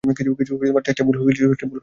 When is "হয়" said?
1.19-1.33